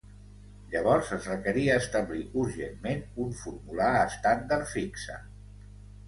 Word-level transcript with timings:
Llavors 0.69 1.09
es 1.17 1.25
requeria 1.31 1.75
establir 1.81 2.21
urgentment 2.43 3.03
un 3.25 3.35
formular 3.41 3.91
estàndard 4.05 4.65
fixe. 4.73 5.19